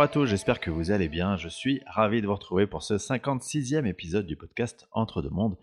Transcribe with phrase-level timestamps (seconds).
[0.00, 1.36] Bonjour à tous, j'espère que vous allez bien.
[1.36, 5.58] Je suis ravi de vous retrouver pour ce 56e épisode du podcast Entre deux mondes,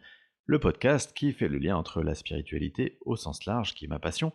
[0.45, 3.97] le podcast qui fait le lien entre la spiritualité au sens large, qui est ma
[3.97, 4.31] passion,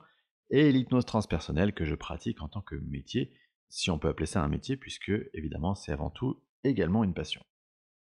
[0.51, 3.31] et l'hypnose transpersonnelle que je pratique en tant que métier,
[3.69, 7.41] si on peut appeler ça un métier, puisque évidemment c'est avant tout également une passion.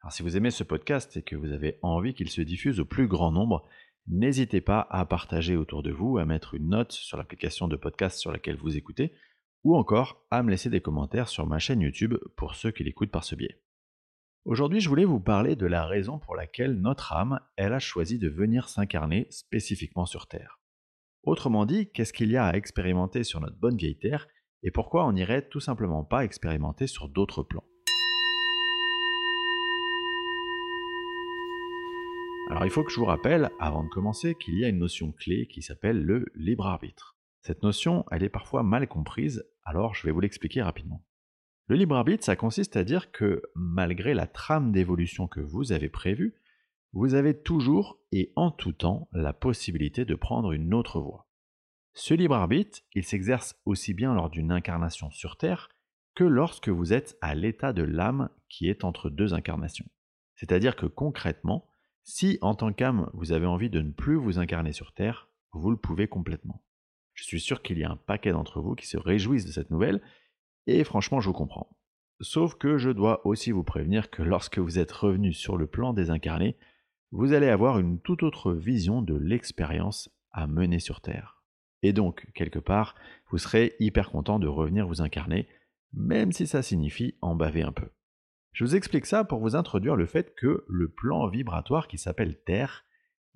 [0.00, 2.86] Alors si vous aimez ce podcast et que vous avez envie qu'il se diffuse au
[2.86, 3.68] plus grand nombre,
[4.06, 8.18] n'hésitez pas à partager autour de vous, à mettre une note sur l'application de podcast
[8.18, 9.12] sur laquelle vous écoutez,
[9.64, 13.10] ou encore à me laisser des commentaires sur ma chaîne YouTube pour ceux qui l'écoutent
[13.10, 13.60] par ce biais.
[14.44, 18.18] Aujourd'hui, je voulais vous parler de la raison pour laquelle notre âme, elle a choisi
[18.18, 20.60] de venir s'incarner spécifiquement sur Terre.
[21.22, 24.28] Autrement dit, qu'est-ce qu'il y a à expérimenter sur notre bonne vieille Terre
[24.62, 27.64] et pourquoi on n'irait tout simplement pas expérimenter sur d'autres plans?
[32.50, 35.12] Alors il faut que je vous rappelle, avant de commencer, qu'il y a une notion
[35.12, 37.16] clé qui s'appelle le libre arbitre.
[37.46, 41.04] Cette notion, elle est parfois mal comprise, alors je vais vous l'expliquer rapidement.
[41.66, 45.90] Le libre arbitre, ça consiste à dire que malgré la trame d'évolution que vous avez
[45.90, 46.40] prévue,
[46.94, 51.28] vous avez toujours et en tout temps la possibilité de prendre une autre voie.
[51.92, 55.68] Ce libre arbitre, il s'exerce aussi bien lors d'une incarnation sur Terre
[56.14, 59.88] que lorsque vous êtes à l'état de l'âme qui est entre deux incarnations.
[60.34, 61.68] C'est-à-dire que concrètement,
[62.04, 65.70] si en tant qu'âme vous avez envie de ne plus vous incarner sur Terre, vous
[65.70, 66.64] le pouvez complètement.
[67.14, 69.70] Je suis sûr qu'il y a un paquet d'entre vous qui se réjouissent de cette
[69.70, 70.02] nouvelle,
[70.66, 71.76] et franchement je vous comprends.
[72.20, 75.92] Sauf que je dois aussi vous prévenir que lorsque vous êtes revenu sur le plan
[75.92, 76.56] désincarné,
[77.10, 81.42] vous allez avoir une toute autre vision de l'expérience à mener sur Terre.
[81.82, 82.94] Et donc, quelque part,
[83.30, 85.48] vous serez hyper content de revenir vous incarner,
[85.92, 87.90] même si ça signifie en baver un peu.
[88.52, 92.40] Je vous explique ça pour vous introduire le fait que le plan vibratoire qui s'appelle
[92.44, 92.84] Terre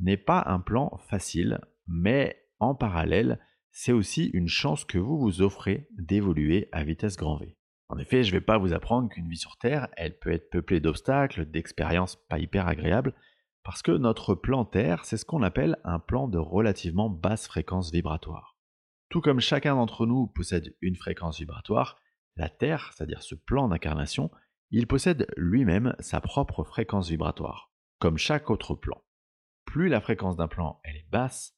[0.01, 3.41] n'est pas un plan facile, mais en parallèle,
[3.81, 7.57] c'est aussi une chance que vous vous offrez d'évoluer à vitesse grand V.
[7.89, 10.51] En effet, je ne vais pas vous apprendre qu'une vie sur Terre, elle peut être
[10.51, 13.15] peuplée d'obstacles, d'expériences pas hyper agréables,
[13.63, 17.93] parce que notre plan Terre, c'est ce qu'on appelle un plan de relativement basse fréquence
[17.93, 18.57] vibratoire.
[19.11, 22.01] Tout comme chacun d'entre nous possède une fréquence vibratoire,
[22.35, 24.33] la Terre, c'est-à-dire ce plan d'incarnation,
[24.73, 29.01] il possède lui-même sa propre fréquence vibratoire, comme chaque autre plan.
[29.67, 31.58] Plus la fréquence d'un plan est basse,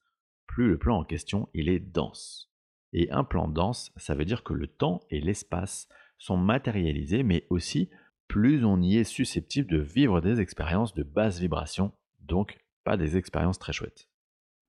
[0.50, 2.50] plus le plan en question il est dense.
[2.92, 5.88] Et un plan dense, ça veut dire que le temps et l'espace
[6.18, 7.88] sont matérialisés, mais aussi
[8.26, 13.16] plus on y est susceptible de vivre des expériences de basse vibration, donc pas des
[13.16, 14.08] expériences très chouettes.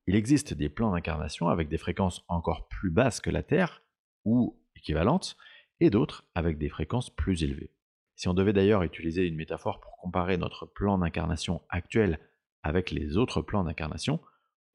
[0.05, 3.81] Il existe des plans d'incarnation avec des fréquences encore plus basses que la Terre,
[4.23, 5.35] ou équivalentes,
[5.79, 7.71] et d'autres avec des fréquences plus élevées.
[8.15, 12.19] Si on devait d'ailleurs utiliser une métaphore pour comparer notre plan d'incarnation actuel
[12.61, 14.19] avec les autres plans d'incarnation,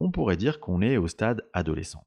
[0.00, 2.06] on pourrait dire qu'on est au stade adolescent.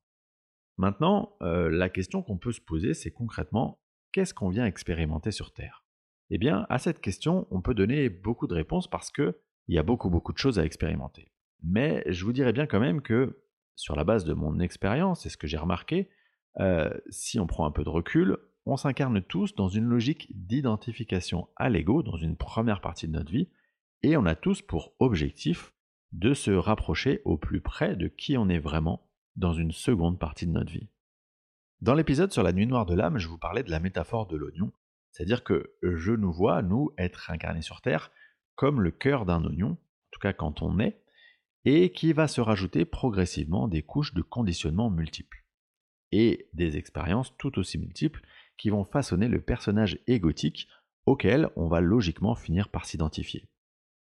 [0.77, 3.79] Maintenant, euh, la question qu'on peut se poser, c'est concrètement,
[4.11, 5.83] qu'est-ce qu'on vient expérimenter sur Terre?
[6.29, 9.33] Eh bien, à cette question, on peut donner beaucoup de réponses parce qu'il
[9.67, 11.31] y a beaucoup beaucoup de choses à expérimenter.
[11.63, 13.41] Mais je vous dirais bien quand même que,
[13.75, 16.09] sur la base de mon expérience et ce que j'ai remarqué,
[16.59, 21.49] euh, si on prend un peu de recul, on s'incarne tous dans une logique d'identification
[21.55, 23.49] à l'ego dans une première partie de notre vie,
[24.03, 25.73] et on a tous pour objectif
[26.11, 30.47] de se rapprocher au plus près de qui on est vraiment dans une seconde partie
[30.47, 30.89] de notre vie.
[31.81, 34.35] Dans l'épisode sur la nuit noire de l'âme, je vous parlais de la métaphore de
[34.35, 34.71] l'oignon,
[35.11, 38.11] c'est-à-dire que je nous vois, nous, être incarnés sur Terre,
[38.55, 41.01] comme le cœur d'un oignon, en tout cas quand on est,
[41.65, 45.45] et qui va se rajouter progressivement des couches de conditionnement multiples,
[46.11, 48.21] et des expériences tout aussi multiples
[48.57, 50.67] qui vont façonner le personnage égotique
[51.05, 53.47] auquel on va logiquement finir par s'identifier.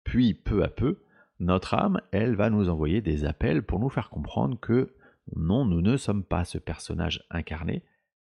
[0.04, 1.04] Puis, peu à peu,
[1.42, 4.94] notre âme, elle, va nous envoyer des appels pour nous faire comprendre que
[5.34, 7.84] non, nous ne sommes pas ce personnage incarné,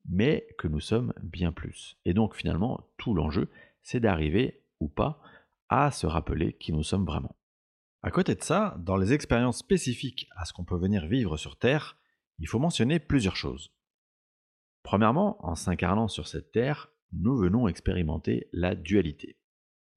[0.08, 1.96] mais que nous sommes bien plus.
[2.04, 3.48] Et donc finalement, tout l'enjeu,
[3.82, 5.20] c'est d'arriver ou pas
[5.68, 7.36] à se rappeler qui nous sommes vraiment.
[8.02, 11.56] À côté de ça, dans les expériences spécifiques à ce qu'on peut venir vivre sur
[11.56, 11.96] Terre,
[12.40, 13.72] il faut mentionner plusieurs choses.
[14.82, 19.38] Premièrement, en s'incarnant sur cette Terre, nous venons expérimenter la dualité.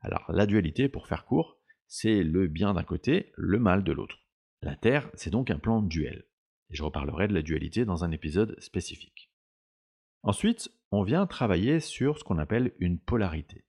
[0.02, 4.19] Alors la dualité, pour faire court, c'est le bien d'un côté, le mal de l'autre.
[4.62, 6.25] La Terre, c'est donc un plan duel.
[6.69, 9.31] Et je reparlerai de la dualité dans un épisode spécifique.
[10.24, 13.66] Ensuite, on vient travailler sur ce qu'on appelle une polarité.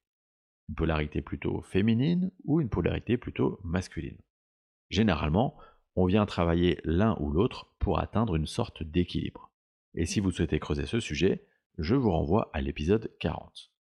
[0.69, 4.19] Une polarité plutôt féminine ou une polarité plutôt masculine.
[4.91, 5.57] Généralement,
[5.95, 9.53] on vient travailler l'un ou l'autre pour atteindre une sorte d'équilibre.
[9.95, 11.47] Et si vous souhaitez creuser ce sujet,
[11.79, 13.73] je vous renvoie à l'épisode 40.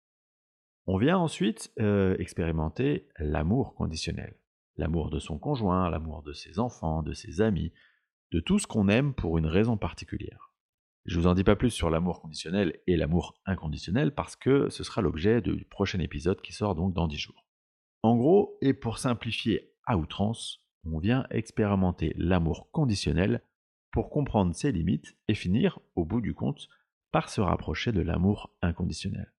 [0.89, 4.37] On vient ensuite euh, expérimenter l'amour conditionnel.
[4.77, 7.73] L'amour de son conjoint, l'amour de ses enfants, de ses amis,
[8.31, 10.53] de tout ce qu'on aime pour une raison particulière.
[11.05, 14.85] Je vous en dis pas plus sur l'amour conditionnel et l'amour inconditionnel parce que ce
[14.85, 17.45] sera l'objet du prochain épisode qui sort donc dans 10 jours.
[18.03, 23.43] En gros, et pour simplifier à outrance, on vient expérimenter l'amour conditionnel
[23.91, 26.69] pour comprendre ses limites et finir, au bout du compte,
[27.11, 29.33] par se rapprocher de l'amour inconditionnel.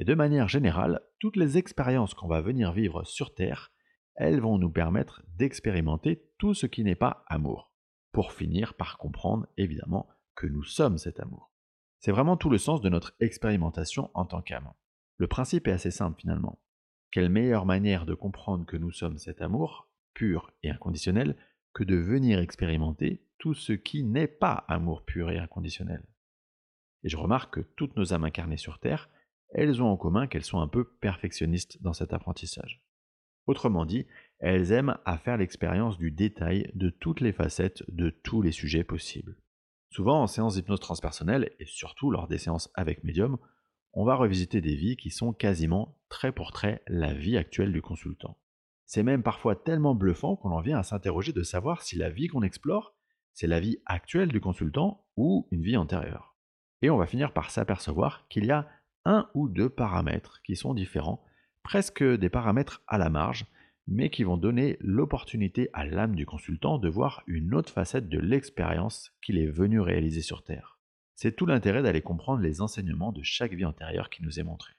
[0.00, 3.70] Et de manière générale, toutes les expériences qu'on va venir vivre sur Terre,
[4.14, 7.70] elles vont nous permettre d'expérimenter tout ce qui n'est pas amour,
[8.10, 11.52] pour finir par comprendre évidemment que nous sommes cet amour.
[11.98, 14.72] C'est vraiment tout le sens de notre expérimentation en tant qu'âme.
[15.18, 16.62] Le principe est assez simple finalement.
[17.10, 21.36] Quelle meilleure manière de comprendre que nous sommes cet amour, pur et inconditionnel,
[21.74, 26.02] que de venir expérimenter tout ce qui n'est pas amour pur et inconditionnel?
[27.02, 29.10] Et je remarque que toutes nos âmes incarnées sur Terre,
[29.52, 32.82] elles ont en commun qu'elles sont un peu perfectionnistes dans cet apprentissage.
[33.46, 34.06] Autrement dit,
[34.38, 38.84] elles aiment à faire l'expérience du détail de toutes les facettes de tous les sujets
[38.84, 39.36] possibles.
[39.90, 43.38] Souvent, en séance d'hypnose transpersonnelle, et surtout lors des séances avec médium,
[43.92, 47.82] on va revisiter des vies qui sont quasiment trait pour trait la vie actuelle du
[47.82, 48.38] consultant.
[48.86, 52.28] C'est même parfois tellement bluffant qu'on en vient à s'interroger de savoir si la vie
[52.28, 52.94] qu'on explore,
[53.32, 56.36] c'est la vie actuelle du consultant ou une vie antérieure.
[56.82, 58.68] Et on va finir par s'apercevoir qu'il y a
[59.04, 61.24] un ou deux paramètres qui sont différents,
[61.62, 63.46] presque des paramètres à la marge,
[63.86, 68.18] mais qui vont donner l'opportunité à l'âme du consultant de voir une autre facette de
[68.18, 70.78] l'expérience qu'il est venu réaliser sur Terre.
[71.16, 74.74] C'est tout l'intérêt d'aller comprendre les enseignements de chaque vie antérieure qui nous est montrée.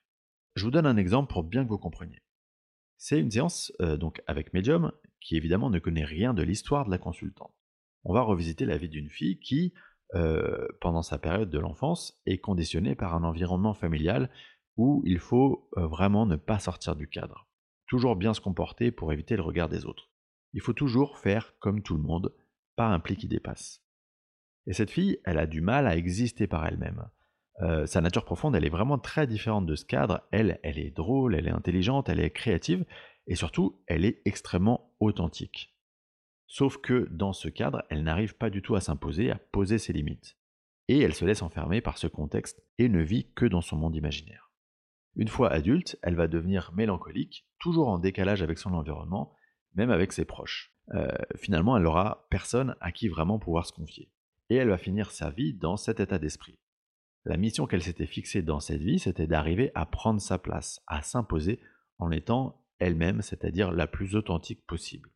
[0.55, 2.21] Je vous donne un exemple pour bien que vous compreniez.
[2.97, 6.91] C'est une séance euh, donc avec médium qui évidemment ne connaît rien de l'histoire de
[6.91, 7.53] la consultante.
[8.03, 9.73] On va revisiter la vie d'une fille qui,
[10.15, 14.29] euh, pendant sa période de l'enfance, est conditionnée par un environnement familial
[14.77, 17.47] où il faut euh, vraiment ne pas sortir du cadre
[17.91, 20.09] toujours bien se comporter pour éviter le regard des autres.
[20.53, 22.33] Il faut toujours faire comme tout le monde,
[22.77, 23.83] pas un pli qui dépasse.
[24.65, 27.09] Et cette fille, elle a du mal à exister par elle-même.
[27.61, 30.21] Euh, sa nature profonde, elle est vraiment très différente de ce cadre.
[30.31, 32.85] Elle, elle est drôle, elle est intelligente, elle est créative,
[33.27, 35.75] et surtout, elle est extrêmement authentique.
[36.53, 39.93] Sauf que dans ce cadre, elle n'arrive pas du tout à s'imposer, à poser ses
[39.93, 40.35] limites.
[40.89, 43.95] Et elle se laisse enfermer par ce contexte et ne vit que dans son monde
[43.95, 44.51] imaginaire.
[45.15, 49.33] Une fois adulte, elle va devenir mélancolique, toujours en décalage avec son environnement,
[49.75, 50.75] même avec ses proches.
[50.93, 51.07] Euh,
[51.37, 54.11] finalement, elle n'aura personne à qui vraiment pouvoir se confier.
[54.49, 56.59] Et elle va finir sa vie dans cet état d'esprit.
[57.23, 61.01] La mission qu'elle s'était fixée dans cette vie, c'était d'arriver à prendre sa place, à
[61.01, 61.61] s'imposer
[61.97, 65.09] en étant elle-même, c'est-à-dire la plus authentique possible.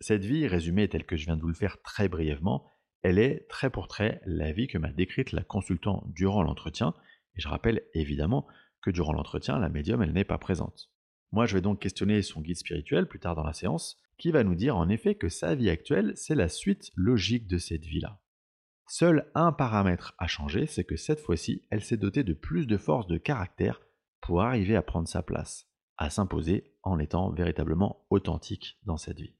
[0.00, 2.70] Cette vie, résumée telle que je viens de vous le faire très brièvement,
[3.02, 6.94] elle est très pour très la vie que m'a décrite la consultant durant l'entretien,
[7.36, 8.46] et je rappelle évidemment
[8.82, 10.90] que durant l'entretien, la médium, elle n'est pas présente.
[11.32, 14.44] Moi, je vais donc questionner son guide spirituel plus tard dans la séance, qui va
[14.44, 18.20] nous dire en effet que sa vie actuelle, c'est la suite logique de cette vie-là.
[18.86, 22.78] Seul un paramètre a changé, c'est que cette fois-ci, elle s'est dotée de plus de
[22.78, 23.80] force de caractère
[24.20, 25.68] pour arriver à prendre sa place,
[25.98, 29.37] à s'imposer en étant véritablement authentique dans cette vie.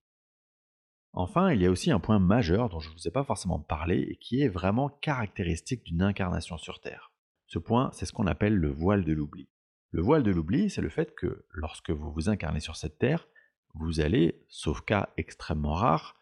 [1.12, 3.58] Enfin, il y a aussi un point majeur dont je ne vous ai pas forcément
[3.58, 7.12] parlé et qui est vraiment caractéristique d'une incarnation sur Terre.
[7.46, 9.48] Ce point, c'est ce qu'on appelle le voile de l'oubli.
[9.90, 13.26] Le voile de l'oubli, c'est le fait que lorsque vous vous incarnez sur cette terre,
[13.74, 16.16] vous allez, sauf cas extrêmement rare,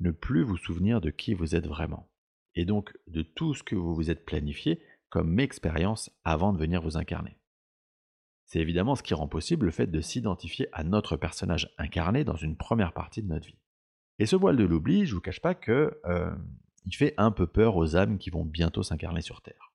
[0.00, 2.10] ne plus vous souvenir de qui vous êtes vraiment,
[2.56, 6.82] et donc de tout ce que vous vous êtes planifié comme expérience avant de venir
[6.82, 7.38] vous incarner.
[8.46, 12.36] C'est évidemment ce qui rend possible le fait de s'identifier à notre personnage incarné dans
[12.36, 13.61] une première partie de notre vie.
[14.22, 16.30] Et ce voile de l'oubli, je vous cache pas que euh,
[16.86, 19.72] il fait un peu peur aux âmes qui vont bientôt s'incarner sur Terre.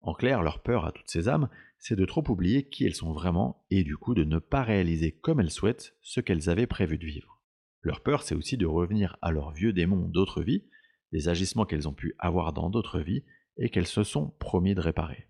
[0.00, 3.12] En clair, leur peur à toutes ces âmes, c'est de trop oublier qui elles sont
[3.12, 6.96] vraiment et du coup de ne pas réaliser comme elles souhaitent ce qu'elles avaient prévu
[6.96, 7.42] de vivre.
[7.82, 10.64] Leur peur, c'est aussi de revenir à leurs vieux démons d'autres vies,
[11.12, 13.24] des agissements qu'elles ont pu avoir dans d'autres vies
[13.58, 15.28] et qu'elles se sont promis de réparer.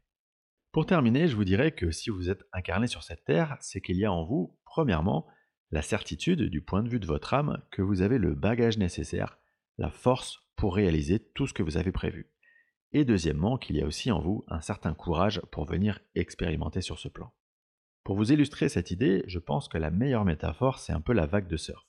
[0.71, 3.97] Pour terminer, je vous dirais que si vous êtes incarné sur cette terre, c'est qu'il
[3.97, 5.27] y a en vous, premièrement,
[5.73, 9.39] la certitude du point de vue de votre âme que vous avez le bagage nécessaire,
[9.79, 12.33] la force pour réaliser tout ce que vous avez prévu
[12.93, 16.99] et deuxièmement qu'il y a aussi en vous un certain courage pour venir expérimenter sur
[16.99, 17.33] ce plan.
[18.05, 21.27] Pour vous illustrer cette idée, je pense que la meilleure métaphore, c'est un peu la
[21.27, 21.87] vague de surf.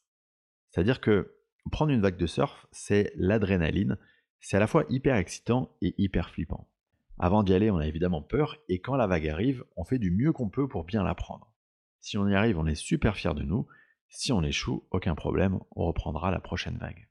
[0.69, 1.35] C'est-à-dire que
[1.71, 3.97] prendre une vague de surf, c'est l'adrénaline,
[4.39, 6.69] c'est à la fois hyper excitant et hyper flippant.
[7.19, 10.11] Avant d'y aller, on a évidemment peur, et quand la vague arrive, on fait du
[10.11, 11.52] mieux qu'on peut pour bien la prendre.
[12.03, 13.65] Si on y arrive, on est super fier de nous,
[14.09, 17.07] si on échoue, aucun problème, on reprendra la prochaine vague.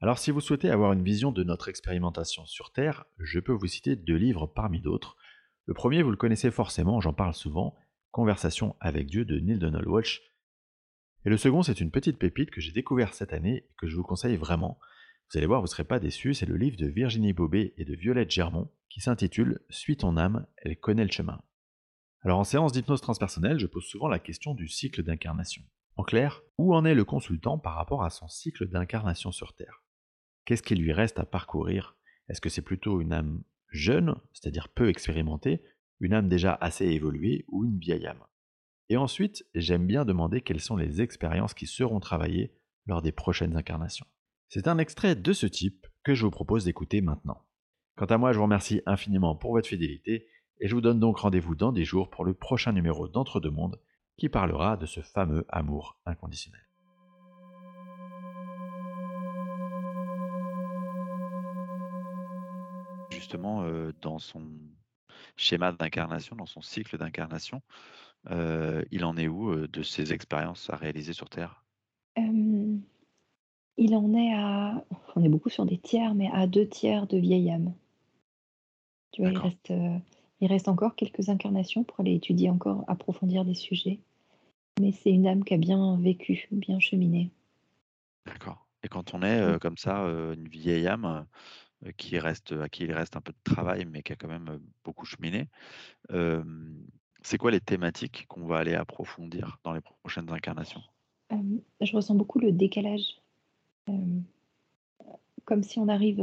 [0.00, 3.66] Alors si vous souhaitez avoir une vision de notre expérimentation sur Terre, je peux vous
[3.66, 5.18] citer deux livres parmi d'autres.
[5.66, 7.76] Le premier, vous le connaissez forcément, j'en parle souvent,
[8.10, 10.22] Conversation avec Dieu de Neil Donald Walsh.
[11.26, 13.96] Et le second, c'est une petite pépite que j'ai découvert cette année et que je
[13.96, 14.78] vous conseille vraiment.
[15.30, 17.84] Vous allez voir, vous ne serez pas déçus, c'est le livre de Virginie Bobet et
[17.84, 21.42] de Violette Germont qui s'intitule Suis ton âme, elle connaît le chemin.
[22.24, 25.62] Alors en séance d'hypnose transpersonnelle, je pose souvent la question du cycle d'incarnation.
[25.96, 29.82] En clair, où en est le consultant par rapport à son cycle d'incarnation sur Terre?
[30.46, 31.98] Qu'est-ce qu'il lui reste à parcourir?
[32.30, 35.62] Est-ce que c'est plutôt une âme jeune, c'est-à-dire peu expérimentée,
[36.00, 38.24] une âme déjà assez évoluée ou une vieille âme?
[38.88, 42.54] Et ensuite, j'aime bien demander quelles sont les expériences qui seront travaillées
[42.86, 44.06] lors des prochaines incarnations.
[44.48, 47.44] C'est un extrait de ce type que je vous propose d'écouter maintenant.
[47.96, 50.26] Quant à moi, je vous remercie infiniment pour votre fidélité
[50.60, 53.50] et je vous donne donc rendez-vous dans des jours pour le prochain numéro d'Entre deux
[53.50, 53.78] mondes
[54.16, 56.60] qui parlera de ce fameux amour inconditionnel.
[63.10, 64.42] Justement, euh, dans son
[65.36, 67.62] schéma d'incarnation, dans son cycle d'incarnation,
[68.30, 71.64] euh, il en est où euh, de ses expériences à réaliser sur Terre?
[73.76, 74.84] Il en est à,
[75.16, 77.74] on est beaucoup sur des tiers, mais à deux tiers de vieille âme.
[79.10, 79.72] Tu vois, il reste,
[80.40, 84.00] il reste encore quelques incarnations pour aller étudier encore, approfondir des sujets.
[84.80, 87.30] Mais c'est une âme qui a bien vécu, bien cheminé.
[88.26, 88.64] D'accord.
[88.84, 91.26] Et quand on est euh, comme ça, euh, une vieille âme
[91.84, 94.28] euh, qui reste, à qui il reste un peu de travail, mais qui a quand
[94.28, 95.48] même beaucoup cheminé,
[97.22, 100.82] c'est quoi les thématiques qu'on va aller approfondir dans les prochaines incarnations?
[101.80, 103.18] Je ressens beaucoup le décalage.
[105.46, 106.18] comme si on arrive,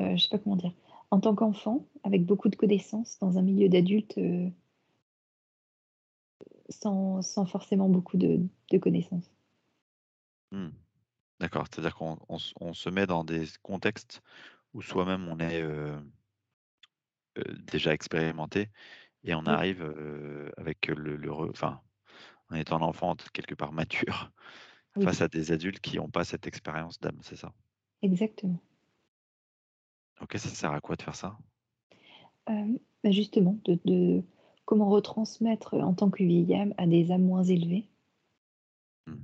[0.00, 0.72] je sais pas comment dire,
[1.10, 4.50] en tant qu'enfant, avec beaucoup de connaissances, dans un milieu d'adultes, euh,
[6.68, 8.40] sans, forcément beaucoup de,
[8.80, 9.30] connaissances.
[10.52, 10.68] Mmh.
[11.40, 14.22] D'accord, c'est-à-dire qu'on se met dans des contextes
[14.74, 15.98] où soi-même on est euh,
[17.38, 18.68] euh, déjà expérimenté
[19.24, 19.82] et on arrive
[20.56, 21.80] avec le, enfin,
[22.50, 24.32] en étant enfant quelque part mature
[25.00, 27.52] face à des adultes qui n'ont pas cette expérience d'âme, c'est ça?
[28.02, 28.60] Exactement.
[30.28, 31.38] OK, ça sert à quoi de faire ça?
[32.46, 34.22] Bah, justement, de
[34.64, 37.88] comment retransmettre, en tant que vieille âme à des âmes moins élevées.
[39.06, 39.14] Mmh.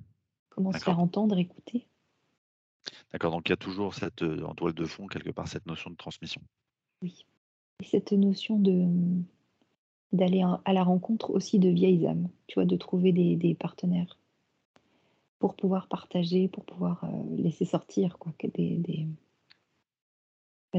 [0.50, 1.87] Comment se faire entendre, écouter.
[3.12, 5.90] D'accord, donc il y a toujours cette, en toile de fond, quelque part, cette notion
[5.90, 6.42] de transmission?
[7.02, 7.25] Oui
[7.80, 8.87] et cette notion de,
[10.12, 12.64] d'aller à la rencontre aussi de vieilles âmes, tu vois?
[12.64, 14.18] De trouver des partenaires
[15.38, 17.04] pour pouvoir partager, pour pouvoir,
[17.37, 19.08] laisser sortir quoi, des des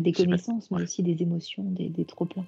[0.02, 2.46] des connaissances, mais aussi des émotions, des, des trop-pleins.